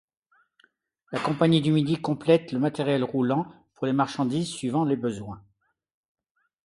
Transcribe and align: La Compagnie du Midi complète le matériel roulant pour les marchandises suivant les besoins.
La 1.11 1.19
Compagnie 1.19 1.61
du 1.61 1.71
Midi 1.71 2.01
complète 2.01 2.53
le 2.53 2.57
matériel 2.57 3.03
roulant 3.03 3.45
pour 3.75 3.85
les 3.85 3.93
marchandises 3.93 4.49
suivant 4.49 4.83
les 4.83 4.95
besoins. 4.95 5.43